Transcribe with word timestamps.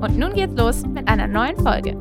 Und 0.00 0.16
nun 0.16 0.32
geht's 0.32 0.54
los 0.54 0.86
mit 0.86 1.08
einer 1.08 1.26
neuen 1.26 1.56
Folge. 1.56 1.96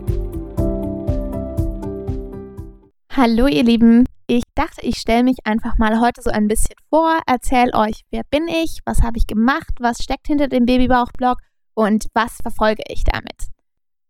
Hallo 3.12 3.48
ihr 3.48 3.64
Lieben, 3.64 4.06
ich 4.28 4.44
dachte, 4.54 4.82
ich 4.86 4.98
stelle 4.98 5.24
mich 5.24 5.38
einfach 5.46 5.80
mal 5.80 6.00
heute 6.00 6.22
so 6.22 6.30
ein 6.30 6.48
bisschen 6.48 6.76
vor, 6.92 7.20
erzähle 7.26 7.74
euch, 7.74 8.02
wer 8.12 8.22
bin 8.30 8.48
ich, 8.48 8.82
was 8.86 9.02
habe 9.02 9.18
ich 9.18 9.26
gemacht, 9.26 9.72
was 9.80 10.04
steckt 10.04 10.28
hinter 10.28 10.48
dem 10.48 10.68
Babybauch-Blog 10.68 11.40
und 11.74 12.06
was 12.14 12.38
verfolge 12.40 12.84
ich 12.88 13.04
damit. 13.04 13.48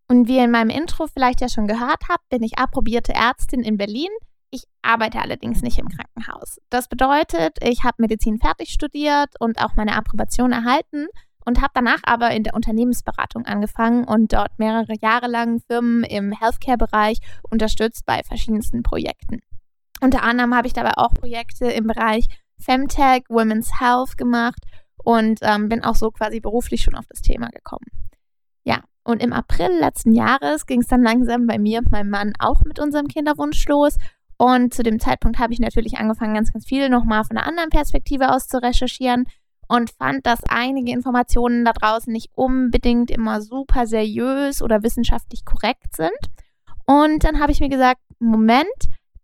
Und 0.09 0.27
wie 0.27 0.35
ihr 0.35 0.43
in 0.43 0.51
meinem 0.51 0.69
Intro 0.69 1.07
vielleicht 1.07 1.39
ja 1.39 1.47
schon 1.47 1.67
gehört 1.67 2.09
habt, 2.09 2.27
bin 2.27 2.43
ich 2.43 2.57
approbierte 2.57 3.13
Ärztin 3.13 3.61
in 3.61 3.77
Berlin. 3.77 4.09
Ich 4.49 4.63
arbeite 4.81 5.21
allerdings 5.21 5.61
nicht 5.61 5.79
im 5.79 5.87
Krankenhaus. 5.87 6.59
Das 6.69 6.89
bedeutet, 6.89 7.57
ich 7.61 7.85
habe 7.85 7.95
Medizin 7.99 8.37
fertig 8.39 8.69
studiert 8.69 9.29
und 9.39 9.61
auch 9.63 9.77
meine 9.77 9.95
Approbation 9.95 10.51
erhalten 10.51 11.07
und 11.47 11.61
habe 11.61 11.71
danach 11.73 12.01
aber 12.03 12.31
in 12.31 12.43
der 12.43 12.53
Unternehmensberatung 12.53 13.45
angefangen 13.45 14.03
und 14.03 14.33
dort 14.33 14.59
mehrere 14.59 14.93
Jahre 15.01 15.27
lang 15.27 15.61
Firmen 15.61 16.03
im 16.03 16.33
Healthcare-Bereich 16.33 17.19
unterstützt 17.49 18.05
bei 18.05 18.21
verschiedensten 18.23 18.83
Projekten. 18.83 19.39
Unter 20.01 20.23
anderem 20.23 20.53
habe 20.53 20.67
ich 20.67 20.73
dabei 20.73 20.91
auch 20.97 21.13
Projekte 21.13 21.67
im 21.67 21.87
Bereich 21.87 22.27
Femtech, 22.59 23.23
Women's 23.29 23.79
Health 23.79 24.17
gemacht 24.17 24.61
und 24.97 25.39
ähm, 25.41 25.69
bin 25.69 25.85
auch 25.85 25.95
so 25.95 26.11
quasi 26.11 26.41
beruflich 26.41 26.81
schon 26.81 26.95
auf 26.95 27.05
das 27.07 27.21
Thema 27.21 27.47
gekommen. 27.47 27.85
Ja, 28.65 28.81
und 29.05 29.23
im 29.23 29.31
April 29.31 29.71
letzten 29.79 30.11
Jahres 30.11 30.65
ging 30.65 30.81
es 30.81 30.87
dann 30.87 31.01
langsam 31.01 31.47
bei 31.47 31.57
mir 31.57 31.79
und 31.79 31.91
meinem 31.91 32.09
Mann 32.09 32.33
auch 32.39 32.65
mit 32.65 32.77
unserem 32.77 33.07
Kinderwunsch 33.07 33.65
los. 33.69 33.97
Und 34.35 34.73
zu 34.73 34.83
dem 34.83 34.99
Zeitpunkt 34.99 35.39
habe 35.39 35.53
ich 35.53 35.59
natürlich 35.59 35.97
angefangen, 35.97 36.35
ganz, 36.35 36.51
ganz 36.51 36.65
viel 36.65 36.89
nochmal 36.89 37.23
von 37.23 37.37
einer 37.37 37.47
anderen 37.47 37.69
Perspektive 37.69 38.33
aus 38.33 38.49
zu 38.49 38.61
recherchieren 38.61 39.27
und 39.67 39.91
fand, 39.91 40.25
dass 40.25 40.43
einige 40.47 40.91
Informationen 40.91 41.65
da 41.65 41.73
draußen 41.73 42.11
nicht 42.11 42.29
unbedingt 42.35 43.11
immer 43.11 43.41
super 43.41 43.87
seriös 43.87 44.61
oder 44.61 44.83
wissenschaftlich 44.83 45.45
korrekt 45.45 45.95
sind. 45.95 46.17
Und 46.85 47.23
dann 47.23 47.39
habe 47.39 47.51
ich 47.51 47.59
mir 47.59 47.69
gesagt, 47.69 48.01
Moment, 48.19 48.67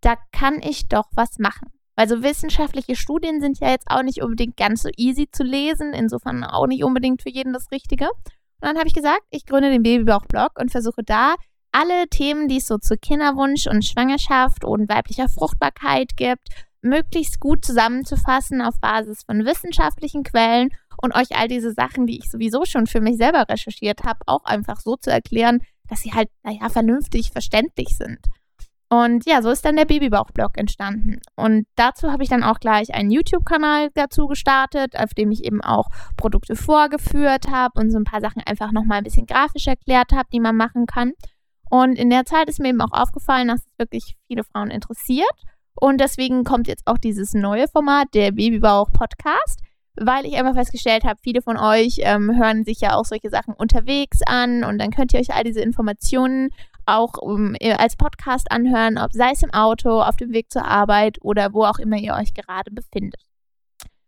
da 0.02 0.16
kann 0.31 0.61
ich 0.61 0.89
doch 0.89 1.05
was 1.16 1.39
machen. 1.39 1.72
Also 1.95 2.23
wissenschaftliche 2.23 2.95
Studien 2.95 3.39
sind 3.39 3.59
ja 3.59 3.69
jetzt 3.69 3.88
auch 3.89 4.03
nicht 4.03 4.22
unbedingt 4.22 4.58
ganz 4.58 4.81
so 4.81 4.89
easy 4.97 5.30
zu 5.31 5.44
lesen, 5.44 5.94
insofern 5.94 6.44
auch 6.44 6.67
nicht 6.67 6.83
unbedingt 6.83 7.22
für 7.22 7.30
jeden 7.30 7.53
das 7.53 7.72
Richtige. 7.72 8.09
Und 8.09 8.69
dann 8.69 8.78
habe 8.78 8.88
ich 8.88 8.94
gesagt, 8.94 9.22
ich 9.30 9.45
gründe 9.45 9.69
den 9.69 9.83
Babybauch-Blog 9.83 10.59
und 10.59 10.72
versuche 10.72 11.03
da 11.03 11.35
alle 11.72 12.07
Themen, 12.07 12.47
die 12.47 12.57
es 12.57 12.67
so 12.67 12.78
zu 12.78 12.97
Kinderwunsch 12.97 13.67
und 13.67 13.85
Schwangerschaft 13.85 14.63
und 14.63 14.89
weiblicher 14.89 15.30
Fruchtbarkeit 15.30 16.16
gibt, 16.17 16.50
möglichst 16.84 17.39
gut 17.39 17.66
zusammenzufassen 17.66 18.62
auf 18.62 18.80
Basis 18.80 19.23
von 19.23 19.45
wissenschaftlichen 19.45 20.23
Quellen 20.23 20.70
und 21.02 21.16
euch 21.16 21.36
all 21.36 21.48
diese 21.48 21.72
Sachen, 21.72 22.06
die 22.06 22.17
ich 22.17 22.30
sowieso 22.30 22.66
schon 22.66 22.88
für 22.88 23.02
mich 23.02 23.17
selber 23.17 23.45
recherchiert 23.50 24.03
habe, 24.03 24.20
auch 24.28 24.45
einfach 24.45 24.80
so 24.80 24.95
zu 24.95 25.12
erklären, 25.12 25.62
dass 25.90 26.02
sie 26.02 26.14
halt, 26.14 26.30
naja, 26.44 26.70
vernünftig 26.70 27.31
verständlich 27.31 27.98
sind. 27.98 28.20
Und 28.90 29.25
ja, 29.25 29.42
so 29.42 29.50
ist 29.50 29.66
dann 29.66 29.75
der 29.75 29.86
Babybauch-Blog 29.86 30.56
entstanden. 30.56 31.20
Und 31.36 31.66
dazu 31.75 32.12
habe 32.12 32.22
ich 32.22 32.30
dann 32.30 32.44
auch 32.44 32.59
gleich 32.59 32.94
einen 32.94 33.09
YouTube-Kanal 33.09 33.90
dazu 33.96 34.28
gestartet, 34.28 34.96
auf 34.96 35.16
dem 35.16 35.31
ich 35.31 35.44
eben 35.46 35.62
auch 35.62 35.88
Produkte 36.16 36.56
vorgeführt 36.56 37.47
habe 37.50 37.80
und 37.80 37.90
so 37.90 37.97
ein 37.97 38.03
paar 38.03 38.22
Sachen 38.22 38.44
einfach 38.46 38.72
nochmal 38.72 39.00
ein 39.00 39.03
bisschen 39.03 39.25
grafisch 39.25 39.66
erklärt 39.66 40.12
habe, 40.12 40.30
die 40.31 40.40
man 40.40 40.56
machen 40.56 40.86
kann. 40.86 41.13
Und 41.72 41.97
in 41.97 42.12
der 42.12 42.25
Zeit 42.25 42.50
ist 42.50 42.59
mir 42.59 42.69
eben 42.69 42.81
auch 42.81 42.91
aufgefallen, 42.94 43.47
dass 43.47 43.62
es 43.62 43.80
wirklich 43.80 44.16
viele 44.28 44.44
Frauen 44.44 44.69
interessiert. 44.69 45.34
Und 45.75 46.00
deswegen 46.00 46.44
kommt 46.44 46.67
jetzt 46.67 46.84
auch 46.85 46.97
dieses 46.97 47.34
neue 47.34 47.67
Format, 47.67 48.07
der 48.13 48.31
Babybauch-Podcast, 48.31 49.59
weil 49.95 50.25
ich 50.25 50.35
einfach 50.35 50.56
festgestellt 50.56 51.03
habe, 51.03 51.19
viele 51.22 51.41
von 51.41 51.57
euch 51.57 51.97
ähm, 52.00 52.35
hören 52.38 52.63
sich 52.63 52.79
ja 52.81 52.95
auch 52.95 53.06
solche 53.06 53.29
Sachen 53.29 53.53
unterwegs 53.53 54.19
an 54.25 54.63
und 54.63 54.79
dann 54.79 54.91
könnt 54.91 55.13
ihr 55.13 55.19
euch 55.19 55.33
all 55.33 55.44
diese 55.44 55.62
Informationen 55.62 56.50
auch 56.85 57.17
um, 57.17 57.56
äh, 57.59 57.73
als 57.73 57.95
Podcast 57.95 58.51
anhören, 58.51 58.97
ob 58.97 59.13
sei 59.13 59.31
es 59.31 59.44
im 59.44 59.53
Auto, 59.53 60.01
auf 60.01 60.16
dem 60.16 60.33
Weg 60.33 60.51
zur 60.51 60.66
Arbeit 60.66 61.17
oder 61.22 61.53
wo 61.53 61.63
auch 61.63 61.79
immer 61.79 61.97
ihr 61.97 62.13
euch 62.13 62.33
gerade 62.33 62.72
befindet. 62.72 63.22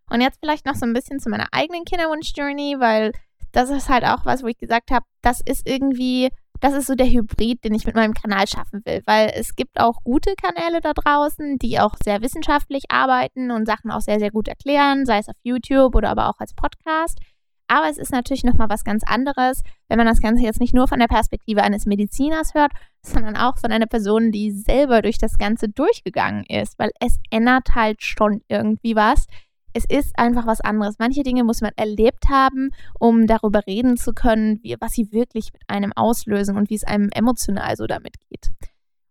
Und 0.10 0.22
jetzt 0.22 0.40
vielleicht 0.40 0.66
noch 0.66 0.76
so 0.76 0.86
ein 0.86 0.94
bisschen 0.94 1.20
zu 1.20 1.30
meiner 1.30 1.48
eigenen 1.52 1.86
Kinderwunsch-Journey, 1.86 2.78
weil 2.80 3.12
das 3.52 3.70
ist 3.70 3.90
halt 3.90 4.04
auch 4.06 4.26
was, 4.26 4.44
wo 4.44 4.48
ich 4.48 4.58
gesagt 4.58 4.92
habe, 4.92 5.06
das 5.22 5.42
ist 5.44 5.68
irgendwie, 5.68 6.30
das 6.66 6.74
ist 6.74 6.88
so 6.88 6.96
der 6.96 7.06
Hybrid, 7.06 7.64
den 7.64 7.76
ich 7.76 7.86
mit 7.86 7.94
meinem 7.94 8.16
Kanal 8.16 8.48
schaffen 8.48 8.82
will, 8.86 9.04
weil 9.06 9.32
es 9.36 9.56
gibt 9.56 9.80
auch 9.80 10.04
gute 10.04 10.34
Kanäle 10.36 10.82
da 10.82 10.94
draußen, 10.94 11.60
die 11.60 11.80
auch 11.80 11.94
sehr 12.04 12.22
wissenschaftlich 12.22 12.86
arbeiten 12.90 13.52
und 13.52 13.68
Sachen 13.68 13.92
auch 13.92 14.02
sehr, 14.02 14.18
sehr 14.18 14.32
gut 14.32 14.48
erklären, 14.48 15.06
sei 15.06 15.20
es 15.20 15.30
auf 15.30 15.36
YouTube 15.44 15.94
oder 15.94 16.10
aber 16.10 16.28
auch 16.28 16.40
als 16.40 16.56
Podcast. 16.56 17.20
Aber 17.68 17.88
es 17.88 18.00
ist 18.00 18.12
natürlich 18.12 18.44
nochmal 18.44 18.70
was 18.70 18.84
ganz 18.84 19.04
anderes, 19.06 19.62
wenn 19.90 20.00
man 20.00 20.08
das 20.08 20.22
Ganze 20.22 20.44
jetzt 20.44 20.60
nicht 20.60 20.74
nur 20.74 20.88
von 20.88 21.00
der 21.00 21.08
Perspektive 21.08 21.62
eines 21.62 21.86
Mediziners 21.86 22.56
hört, 22.56 22.72
sondern 23.04 23.38
auch 23.38 23.60
von 23.60 23.72
einer 23.72 23.88
Person, 23.88 24.32
die 24.32 24.52
selber 24.52 25.04
durch 25.04 25.20
das 25.20 25.38
Ganze 25.38 25.70
durchgegangen 25.70 26.46
ist, 26.46 26.80
weil 26.80 26.90
es 27.00 27.20
ändert 27.30 27.76
halt 27.76 28.02
schon 28.02 28.42
irgendwie 28.48 28.96
was. 28.96 29.28
Es 29.76 29.86
ist 29.86 30.18
einfach 30.18 30.48
was 30.48 30.62
anderes. 30.62 30.96
Manche 31.00 31.24
Dinge 31.24 31.44
muss 31.44 31.62
man 31.62 31.72
erlebt 31.76 32.30
haben, 32.30 32.72
um 32.98 33.28
darüber 33.28 33.68
reden 33.68 33.98
zu 33.98 34.14
können, 34.14 34.60
wie, 34.64 34.76
was 34.80 34.94
sie 34.94 35.12
wirklich 35.12 35.52
mit 35.52 35.64
einem 35.68 35.92
auslösen 35.94 36.56
und 36.56 36.70
wie 36.70 36.76
es 36.76 36.84
einem 36.84 37.10
emotional 37.14 37.76
so 37.76 37.86
damit 37.86 38.16
geht. 38.30 38.52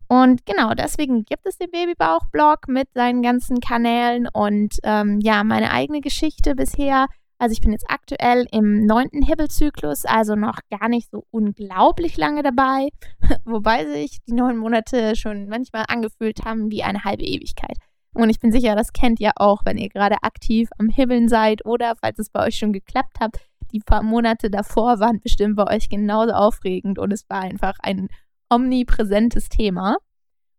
Und 0.09 0.47
genau 0.47 0.75
deswegen 0.75 1.25
gibt 1.25 1.47
es 1.47 1.59
den 1.59 1.71
Babybauch-Blog 1.71 2.69
mit 2.69 2.89
seinen 2.95 3.23
ganzen 3.23 3.61
Kanälen 3.61 4.27
und 4.33 4.77
ähm, 4.85 5.21
ja, 5.21 5.45
meine 5.45 5.71
eigene 5.71 6.01
Geschichte 6.01 6.55
bisher 6.55 7.09
also 7.39 7.53
ich 7.53 7.61
bin 7.61 7.73
jetzt 7.73 7.91
aktuell 7.91 8.47
im 8.53 8.87
neunten 8.87 9.23
Hibbelzyklus, 9.23 10.05
also 10.05 10.35
noch 10.35 10.61
gar 10.71 10.89
nicht 10.89 11.11
so 11.11 11.27
unglaublich 11.31 12.17
lange 12.17 12.43
dabei, 12.43 12.89
wobei 13.45 13.85
sich 13.87 14.23
die 14.27 14.33
neun 14.33 14.57
Monate 14.57 15.17
schon 15.17 15.49
manchmal 15.49 15.85
angefühlt 15.89 16.45
haben 16.45 16.71
wie 16.71 16.83
eine 16.83 17.05
halbe 17.05 17.25
Ewigkeit. 17.25 17.77
Und 18.15 18.31
ich 18.31 18.39
bin 18.39 18.53
sicher, 18.53 18.77
das 18.77 18.93
kennt 18.93 19.21
ihr 19.21 19.33
auch, 19.37 19.65
wenn 19.65 19.77
ihr 19.77 19.89
gerade 19.89 20.23
aktiv 20.23 20.71
am 20.79 20.89
Hibbeln 20.89 21.29
seid 21.29 21.67
oder 21.67 21.95
falls 22.01 22.19
es 22.19 22.31
bei 22.31 22.47
euch 22.47 22.57
schon 22.57 22.73
geklappt 22.73 23.21
hat. 23.21 23.39
Die 23.73 23.81
paar 23.81 24.03
Monate 24.03 24.51
davor 24.51 25.01
waren 25.01 25.21
bestimmt 25.21 25.57
bei 25.57 25.67
euch 25.67 25.89
genauso 25.89 26.33
aufregend 26.33 26.99
und 26.99 27.13
es 27.13 27.29
war 27.29 27.41
einfach 27.41 27.75
ein 27.83 28.09
omnipräsentes 28.49 29.49
Thema. 29.49 29.97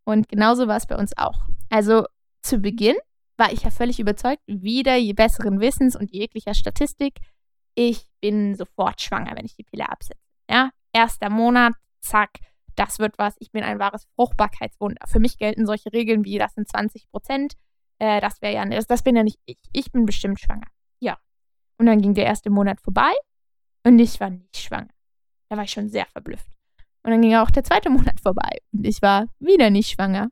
Und 0.03 0.27
genauso 0.27 0.67
war 0.67 0.77
es 0.77 0.85
bei 0.85 0.97
uns 0.97 1.17
auch. 1.17 1.47
Also 1.69 2.05
zu 2.41 2.59
Beginn 2.59 2.95
war 3.38 3.51
ich 3.51 3.63
ja 3.63 3.72
völlig 3.72 3.99
überzeugt, 3.99 4.41
wieder 4.47 4.95
je 4.95 5.13
besseren 5.13 5.59
Wissens 5.59 5.95
und 5.95 6.11
jeglicher 6.11 6.53
Statistik, 6.53 7.19
ich 7.73 8.05
bin 8.22 8.55
sofort 8.55 9.01
schwanger, 9.01 9.35
wenn 9.35 9.45
ich 9.45 9.55
die 9.55 9.63
Pille 9.63 9.89
absetze. 9.89 10.19
Ja, 10.49 10.69
erster 10.93 11.29
Monat, 11.29 11.73
zack, 11.99 12.39
das 12.75 13.00
wird 13.00 13.18
was. 13.18 13.36
Ich 13.40 13.52
bin 13.52 13.63
ein 13.63 13.80
wahres 13.80 14.08
Fruchtbarkeitswunder. 14.16 15.08
Für 15.08 15.19
mich 15.19 15.38
gelten 15.38 15.66
solche 15.66 15.91
Regeln 15.94 16.24
wie, 16.25 16.38
das 16.38 16.53
sind 16.53 16.68
20 16.68 17.09
Prozent. 17.09 17.53
Äh, 18.00 18.22
das 18.22 18.41
wäre 18.41 18.53
ja, 18.53 18.66
das, 18.66 18.88
das 18.88 19.03
bin 19.03 19.16
ja 19.16 19.24
nicht 19.24 19.40
ich. 19.46 19.59
Ich 19.72 19.91
bin 19.91 20.06
bestimmt 20.06 20.40
schwanger. 20.40 20.68
Ja. 21.00 21.18
Und 21.78 21.85
dann 21.85 22.02
ging 22.02 22.14
der 22.14 22.25
erste 22.25 22.50
Monat 22.50 22.81
vorbei 22.81 23.12
und 23.85 24.00
ich 24.00 24.19
war 24.19 24.30
nicht 24.30 24.58
schwanger. 24.58 24.90
Da 25.50 25.58
war 25.58 25.64
ich 25.64 25.72
schon 25.72 25.90
sehr 25.90 26.06
verblüfft. 26.08 26.49
Und 27.03 27.11
dann 27.11 27.22
ging 27.22 27.35
auch 27.35 27.52
der 27.52 27.64
zweite 27.64 27.90
Monat 27.91 28.20
vorbei 28.22 28.59
und 28.73 28.85
ich 28.85 29.02
war 29.02 29.28
wieder 29.40 29.70
nicht 29.70 29.91
schwanger. 29.91 30.29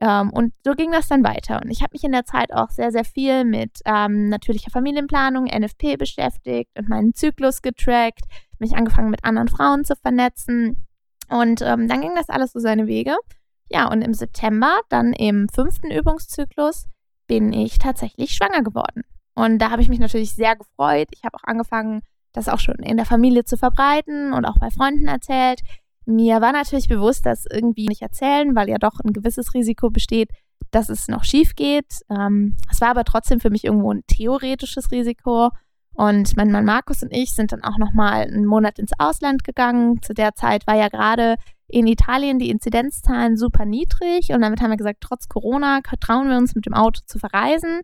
Ähm, 0.00 0.30
und 0.30 0.52
so 0.64 0.74
ging 0.74 0.90
das 0.90 1.06
dann 1.08 1.22
weiter. 1.22 1.60
Und 1.62 1.70
ich 1.70 1.80
habe 1.80 1.92
mich 1.92 2.02
in 2.02 2.12
der 2.12 2.24
Zeit 2.24 2.52
auch 2.52 2.70
sehr, 2.70 2.90
sehr 2.90 3.04
viel 3.04 3.44
mit 3.44 3.78
ähm, 3.84 4.28
natürlicher 4.28 4.70
Familienplanung, 4.70 5.44
NFP 5.44 5.96
beschäftigt 5.96 6.70
und 6.76 6.88
meinen 6.88 7.14
Zyklus 7.14 7.62
getrackt, 7.62 8.24
mich 8.58 8.74
angefangen 8.74 9.10
mit 9.10 9.24
anderen 9.24 9.48
Frauen 9.48 9.84
zu 9.84 9.94
vernetzen. 9.94 10.86
Und 11.32 11.62
ähm, 11.62 11.88
dann 11.88 12.02
ging 12.02 12.14
das 12.14 12.28
alles 12.28 12.52
so 12.52 12.60
seine 12.60 12.86
Wege. 12.86 13.16
Ja, 13.70 13.90
und 13.90 14.02
im 14.02 14.12
September, 14.12 14.80
dann 14.90 15.14
im 15.14 15.48
fünften 15.48 15.90
Übungszyklus, 15.90 16.86
bin 17.26 17.52
ich 17.52 17.78
tatsächlich 17.78 18.32
schwanger 18.32 18.62
geworden. 18.62 19.02
Und 19.34 19.58
da 19.58 19.70
habe 19.70 19.80
ich 19.80 19.88
mich 19.88 19.98
natürlich 19.98 20.34
sehr 20.34 20.56
gefreut. 20.56 21.08
Ich 21.12 21.24
habe 21.24 21.36
auch 21.36 21.44
angefangen, 21.44 22.02
das 22.34 22.48
auch 22.48 22.58
schon 22.58 22.76
in 22.76 22.98
der 22.98 23.06
Familie 23.06 23.44
zu 23.44 23.56
verbreiten 23.56 24.34
und 24.34 24.44
auch 24.44 24.58
bei 24.58 24.70
Freunden 24.70 25.08
erzählt. 25.08 25.60
Mir 26.04 26.40
war 26.40 26.52
natürlich 26.52 26.88
bewusst, 26.88 27.24
dass 27.24 27.46
irgendwie 27.50 27.86
nicht 27.86 28.02
erzählen, 28.02 28.54
weil 28.54 28.68
ja 28.68 28.78
doch 28.78 29.00
ein 29.00 29.12
gewisses 29.12 29.54
Risiko 29.54 29.88
besteht, 29.88 30.28
dass 30.70 30.88
es 30.88 31.08
noch 31.08 31.24
schief 31.24 31.54
geht. 31.54 32.00
Ähm, 32.10 32.56
es 32.70 32.80
war 32.80 32.88
aber 32.88 33.04
trotzdem 33.04 33.40
für 33.40 33.50
mich 33.50 33.64
irgendwo 33.64 33.92
ein 33.92 34.02
theoretisches 34.06 34.90
Risiko. 34.90 35.50
Und 35.94 36.36
mein 36.36 36.50
Mann 36.50 36.64
Markus 36.64 37.02
und 37.02 37.12
ich 37.12 37.34
sind 37.34 37.52
dann 37.52 37.62
auch 37.62 37.78
nochmal 37.78 38.22
einen 38.22 38.46
Monat 38.46 38.78
ins 38.78 38.92
Ausland 38.98 39.44
gegangen. 39.44 40.00
Zu 40.02 40.14
der 40.14 40.34
Zeit 40.34 40.66
war 40.66 40.76
ja 40.76 40.88
gerade 40.88 41.36
in 41.72 41.86
Italien 41.86 42.38
die 42.38 42.50
Inzidenzzahlen 42.50 43.36
super 43.36 43.64
niedrig 43.64 44.30
und 44.30 44.42
damit 44.42 44.60
haben 44.60 44.70
wir 44.70 44.76
gesagt, 44.76 45.00
trotz 45.00 45.28
Corona 45.28 45.80
trauen 46.00 46.28
wir 46.28 46.36
uns 46.36 46.54
mit 46.54 46.66
dem 46.66 46.74
Auto 46.74 47.00
zu 47.06 47.18
verreisen, 47.18 47.80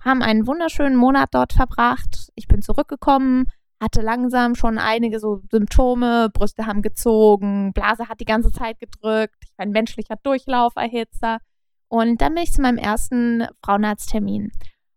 haben 0.00 0.22
einen 0.22 0.46
wunderschönen 0.46 0.96
Monat 0.96 1.30
dort 1.32 1.52
verbracht. 1.52 2.30
Ich 2.36 2.46
bin 2.46 2.62
zurückgekommen, 2.62 3.46
hatte 3.80 4.00
langsam 4.00 4.54
schon 4.54 4.78
einige 4.78 5.18
so 5.18 5.42
Symptome, 5.50 6.30
Brüste 6.32 6.66
haben 6.66 6.82
gezogen, 6.82 7.72
Blase 7.72 8.08
hat 8.08 8.20
die 8.20 8.24
ganze 8.24 8.52
Zeit 8.52 8.78
gedrückt, 8.78 9.34
ich 9.42 9.58
war 9.58 9.66
ein 9.66 9.72
menschlicher 9.72 10.16
Durchlauferhitzer. 10.22 11.38
Und 11.88 12.22
dann 12.22 12.34
bin 12.34 12.44
ich 12.44 12.52
zu 12.52 12.62
meinem 12.62 12.78
ersten 12.78 13.46
Frauenarzttermin. 13.62 14.52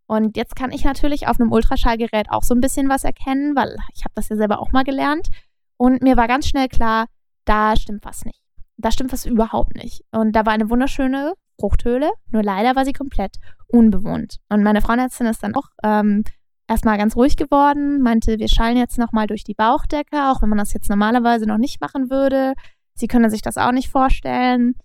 Und 0.07 0.37
jetzt 0.37 0.55
kann 0.55 0.71
ich 0.71 0.83
natürlich 0.83 1.27
auf 1.27 1.39
einem 1.39 1.51
Ultraschallgerät 1.51 2.29
auch 2.29 2.43
so 2.43 2.53
ein 2.53 2.61
bisschen 2.61 2.89
was 2.89 3.03
erkennen, 3.03 3.55
weil 3.55 3.75
ich 3.93 4.03
habe 4.03 4.13
das 4.15 4.29
ja 4.29 4.35
selber 4.35 4.59
auch 4.59 4.71
mal 4.71 4.83
gelernt. 4.83 5.29
Und 5.77 6.01
mir 6.01 6.15
war 6.15 6.27
ganz 6.27 6.47
schnell 6.47 6.67
klar, 6.67 7.07
da 7.45 7.75
stimmt 7.75 8.05
was 8.05 8.25
nicht. 8.25 8.41
Da 8.77 8.91
stimmt 8.91 9.13
was 9.13 9.25
überhaupt 9.25 9.75
nicht. 9.75 10.03
Und 10.11 10.35
da 10.35 10.45
war 10.45 10.53
eine 10.53 10.69
wunderschöne 10.69 11.33
Fruchthöhle, 11.59 12.11
nur 12.31 12.43
leider 12.43 12.75
war 12.75 12.85
sie 12.85 12.93
komplett 12.93 13.37
unbewohnt. 13.67 14.37
Und 14.49 14.63
meine 14.63 14.81
Frauenärztin 14.81 15.27
ist 15.27 15.41
dann 15.43 15.55
auch 15.55 15.69
ähm, 15.83 16.23
erstmal 16.67 16.97
ganz 16.97 17.15
ruhig 17.15 17.37
geworden, 17.37 18.01
meinte, 18.01 18.37
wir 18.39 18.49
schallen 18.49 18.77
jetzt 18.77 18.97
nochmal 18.97 19.27
durch 19.27 19.43
die 19.43 19.53
Bauchdecke, 19.53 20.29
auch 20.29 20.41
wenn 20.41 20.49
man 20.49 20.57
das 20.57 20.73
jetzt 20.73 20.89
normalerweise 20.89 21.45
noch 21.45 21.57
nicht 21.57 21.81
machen 21.81 22.09
würde. 22.09 22.53
Sie 22.93 23.07
können 23.07 23.29
sich 23.29 23.41
das 23.41 23.57
auch 23.57 23.71
nicht 23.71 23.89
vorstellen. 23.89 24.75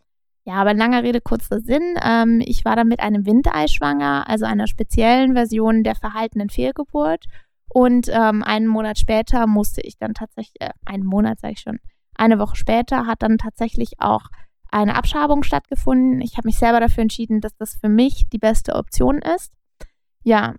Ja, 0.51 0.57
aber 0.57 0.75
langer 0.75 1.05
Rede, 1.05 1.21
kurzer 1.21 1.61
Sinn. 1.61 1.95
Ähm, 2.03 2.43
ich 2.45 2.65
war 2.65 2.75
dann 2.75 2.89
mit 2.89 2.99
einem 2.99 3.25
Windei 3.25 3.69
schwanger, 3.69 4.29
also 4.29 4.47
einer 4.47 4.67
speziellen 4.67 5.35
Version 5.35 5.85
der 5.85 5.95
verhaltenen 5.95 6.51
Fehlgeburt. 6.51 7.27
Und 7.73 8.09
ähm, 8.09 8.43
einen 8.43 8.67
Monat 8.67 8.99
später 8.99 9.47
musste 9.47 9.81
ich 9.81 9.97
dann 9.97 10.13
tatsächlich, 10.13 10.61
äh, 10.61 10.71
einen 10.85 11.05
Monat 11.05 11.39
sage 11.39 11.53
ich 11.53 11.61
schon, 11.61 11.79
eine 12.17 12.41
Woche 12.41 12.57
später 12.57 13.07
hat 13.07 13.23
dann 13.23 13.39
tatsächlich 13.39 14.01
auch 14.01 14.25
eine 14.73 14.97
Abschabung 14.97 15.45
stattgefunden. 15.45 16.21
Ich 16.21 16.37
habe 16.37 16.49
mich 16.49 16.59
selber 16.59 16.81
dafür 16.81 17.03
entschieden, 17.03 17.41
dass 17.41 17.55
das 17.57 17.77
für 17.77 17.89
mich 17.89 18.25
die 18.33 18.39
beste 18.39 18.75
Option 18.75 19.19
ist. 19.19 19.53
Ja, 20.25 20.57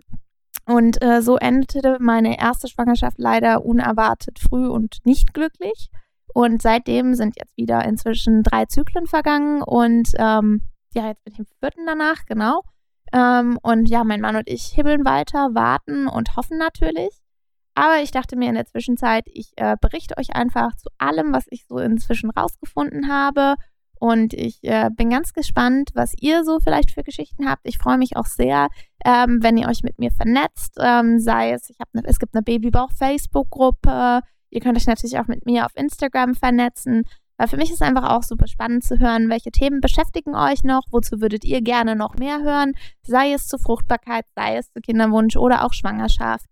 und 0.66 1.04
äh, 1.04 1.22
so 1.22 1.36
endete 1.36 1.98
meine 2.00 2.40
erste 2.40 2.70
Schwangerschaft 2.70 3.20
leider 3.20 3.66
unerwartet 3.66 4.40
früh 4.40 4.68
und 4.68 5.00
nicht 5.04 5.34
glücklich. 5.34 5.90
Und 6.34 6.62
seitdem 6.62 7.14
sind 7.14 7.36
jetzt 7.38 7.56
wieder 7.58 7.84
inzwischen 7.86 8.44
drei 8.44 8.66
Zyklen 8.66 9.08
vergangen 9.08 9.62
und 9.62 10.12
ähm, 10.18 10.62
ja, 10.94 11.08
jetzt 11.08 11.24
bin 11.24 11.34
ich 11.34 11.40
im 11.40 11.46
vierten 11.60 11.86
danach, 11.86 12.26
genau. 12.26 12.62
Ähm, 13.14 13.58
und 13.62 13.90
ja, 13.90 14.04
mein 14.04 14.22
Mann 14.22 14.36
und 14.36 14.48
ich 14.50 14.68
hibbeln 14.68 15.06
weiter, 15.06 15.54
warten 15.54 16.08
und 16.08 16.36
hoffen 16.36 16.58
natürlich. 16.58 17.22
Aber 17.74 18.02
ich 18.02 18.12
dachte 18.12 18.36
mir 18.36 18.50
in 18.50 18.56
der 18.56 18.66
Zwischenzeit, 18.66 19.24
ich 19.28 19.54
äh, 19.56 19.76
berichte 19.80 20.18
euch 20.18 20.36
einfach 20.36 20.76
zu 20.76 20.90
allem, 20.98 21.34
was 21.34 21.46
ich 21.50 21.66
so 21.68 21.78
inzwischen 21.78 22.30
rausgefunden 22.30 23.10
habe. 23.10 23.56
Und 24.00 24.34
ich 24.34 24.60
äh, 24.64 24.90
bin 24.92 25.12
ganz 25.12 25.32
gespannt, 25.32 25.92
was 25.94 26.14
ihr 26.20 26.44
so 26.44 26.60
vielleicht 26.60 26.92
für 26.92 27.04
Geschichten 27.04 27.48
habt. 27.48 27.62
Ich 27.68 27.78
freue 27.78 28.00
mich 28.00 28.18
auch 28.18 28.26
sehr, 28.26 28.68
ähm, 29.06 29.44
wenn 29.44 29.58
ihr 29.58 29.68
euch 29.68 29.84
mit 29.84 30.00
mir 30.00 30.12
vernetzt. 30.12 30.78
Ähm, 30.80 31.20
sei 31.20 31.52
es, 31.52 31.70
ich 31.70 31.78
ne, 31.94 32.02
es 32.06 32.18
gibt 32.20 32.34
eine 32.34 32.42
Babybauch-Facebook-Gruppe. 32.42 34.22
Ihr 34.52 34.62
könnt 34.62 34.78
euch 34.78 34.88
natürlich 34.88 35.18
auch 35.18 35.28
mit 35.28 35.46
mir 35.46 35.66
auf 35.66 35.76
Instagram 35.76 36.36
vernetzen. 36.36 37.04
Weil 37.38 37.48
für 37.48 37.58
mich 37.58 37.72
ist 37.72 37.82
einfach 37.82 38.08
auch 38.12 38.22
super 38.22 38.48
spannend 38.48 38.84
zu 38.84 39.00
hören, 39.00 39.30
welche 39.30 39.50
Themen 39.50 39.82
beschäftigen 39.82 40.36
euch 40.36 40.64
noch, 40.64 40.84
wozu 40.92 41.22
würdet 41.22 41.44
ihr 41.44 41.62
gerne 41.62 41.96
noch 41.96 42.14
mehr 42.16 42.44
hören, 42.44 42.74
sei 43.02 43.34
es 43.34 43.48
zu 43.48 43.58
Fruchtbarkeit, 43.58 44.26
sei 44.36 44.58
es 44.58 44.72
zu 44.72 44.80
Kinderwunsch 44.80 45.36
oder 45.38 45.66
auch 45.66 45.74
Schwangerschaft. 45.74 46.46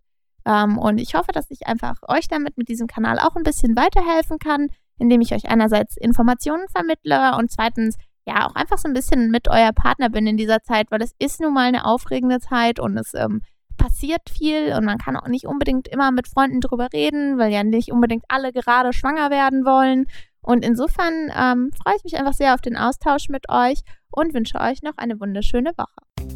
Ähm, 0.45 0.79
und 0.79 0.97
ich 0.97 1.13
hoffe, 1.13 1.31
dass 1.31 1.51
ich 1.51 1.67
einfach 1.67 1.97
euch 2.07 2.27
damit 2.27 2.57
mit 2.57 2.69
diesem 2.69 2.87
Kanal 2.87 3.19
auch 3.19 3.35
ein 3.35 3.43
bisschen 3.43 3.75
weiterhelfen 3.75 4.39
kann, 4.39 4.69
indem 4.97 5.21
ich 5.21 5.33
euch 5.35 5.47
einerseits 5.47 5.95
Informationen 5.95 6.67
vermittle 6.69 7.37
und 7.37 7.51
zweitens 7.51 7.95
ja 8.25 8.47
auch 8.47 8.55
einfach 8.55 8.79
so 8.79 8.87
ein 8.87 8.93
bisschen 8.93 9.29
mit 9.29 9.47
euer 9.47 9.73
Partner 9.73 10.09
bin 10.09 10.25
in 10.25 10.37
dieser 10.37 10.63
Zeit, 10.63 10.89
weil 10.89 11.03
es 11.03 11.13
ist 11.19 11.39
nun 11.39 11.53
mal 11.53 11.67
eine 11.67 11.85
aufregende 11.85 12.39
Zeit 12.39 12.79
und 12.79 12.97
es 12.97 13.13
ähm, 13.13 13.41
passiert 13.79 14.29
viel 14.29 14.73
und 14.73 14.85
man 14.85 14.99
kann 14.99 15.17
auch 15.17 15.27
nicht 15.27 15.45
unbedingt 15.45 15.87
immer 15.87 16.11
mit 16.11 16.27
Freunden 16.27 16.61
drüber 16.61 16.89
reden, 16.93 17.39
weil 17.39 17.51
ja 17.51 17.63
nicht 17.63 17.91
unbedingt 17.91 18.25
alle 18.27 18.51
gerade 18.51 18.93
schwanger 18.93 19.31
werden 19.31 19.65
wollen. 19.65 20.05
Und 20.41 20.63
insofern 20.63 21.31
ähm, 21.35 21.71
freue 21.81 21.95
ich 21.97 22.03
mich 22.03 22.17
einfach 22.17 22.33
sehr 22.33 22.53
auf 22.53 22.61
den 22.61 22.77
Austausch 22.77 23.29
mit 23.29 23.49
euch 23.49 23.81
und 24.11 24.33
wünsche 24.33 24.59
euch 24.59 24.83
noch 24.83 24.97
eine 24.97 25.19
wunderschöne 25.19 25.71
Woche. 25.77 26.29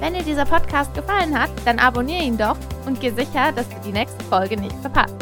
Wenn 0.00 0.14
dir 0.14 0.24
dieser 0.24 0.44
Podcast 0.44 0.92
gefallen 0.94 1.38
hat, 1.38 1.50
dann 1.64 1.78
abonniere 1.78 2.24
ihn 2.24 2.36
doch 2.36 2.56
und 2.86 3.00
geh 3.00 3.10
sicher, 3.10 3.52
dass 3.54 3.68
du 3.68 3.76
die 3.86 3.92
nächste 3.92 4.24
Folge 4.24 4.60
nicht 4.60 4.74
verpasst. 4.78 5.14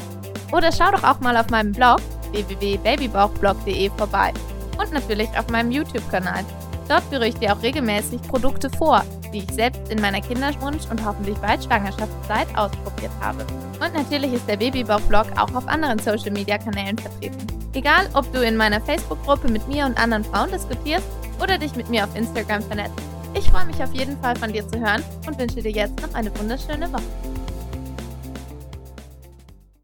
Oder 0.53 0.73
schau 0.73 0.91
doch 0.91 1.05
auch 1.05 1.21
mal 1.21 1.37
auf 1.37 1.51
meinem 1.51 1.73
Blog 1.73 2.01
www.babybauchblog.de 2.33 3.91
vorbei 3.91 4.33
und 4.79 4.93
natürlich 4.93 5.29
auf 5.39 5.49
meinem 5.51 5.71
YouTube-Kanal. 5.71 6.45
Dort 6.89 7.03
führe 7.05 7.29
ich 7.29 7.35
dir 7.35 7.53
auch 7.53 7.63
regelmäßig 7.63 8.23
Produkte 8.23 8.71
vor, 8.71 9.05
die 9.33 9.39
ich 9.39 9.51
selbst 9.53 9.81
in 9.91 10.01
meiner 10.01 10.21
Kinderwunsch 10.21 10.85
und 10.91 11.05
hoffentlich 11.05 11.37
bald 11.39 11.65
Schwangerschaftszeit 11.65 12.49
ausprobiert 12.57 13.13
habe. 13.21 13.45
Und 13.85 13.95
natürlich 13.95 14.33
ist 14.33 14.49
der 14.49 14.57
Babybauch-Blog 14.57 15.27
auch 15.37 15.55
auf 15.55 15.67
anderen 15.67 15.99
Social-Media-Kanälen 15.99 16.99
vertreten. 16.99 17.47
Egal, 17.73 18.09
ob 18.15 18.31
du 18.33 18.45
in 18.45 18.57
meiner 18.57 18.81
Facebook-Gruppe 18.81 19.49
mit 19.49 19.67
mir 19.69 19.87
und 19.87 20.01
anderen 20.01 20.25
Frauen 20.25 20.51
diskutierst 20.51 21.07
oder 21.43 21.57
dich 21.57 21.75
mit 21.77 21.89
mir 21.89 22.05
auf 22.05 22.17
Instagram 22.17 22.63
vernetzt. 22.63 23.01
Ich 23.35 23.49
freue 23.49 23.67
mich 23.67 23.83
auf 23.83 23.93
jeden 23.95 24.19
Fall 24.21 24.37
von 24.37 24.53
dir 24.53 24.67
zu 24.67 24.81
hören 24.81 25.03
und 25.27 25.39
wünsche 25.39 25.63
dir 25.63 25.71
jetzt 25.71 26.01
noch 26.03 26.13
eine 26.15 26.37
wunderschöne 26.39 26.93
Woche. 26.93 27.30